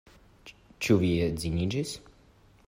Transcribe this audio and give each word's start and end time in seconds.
Ĉu 0.87 0.97
vi 1.03 1.11
edziniĝis? 1.27 1.93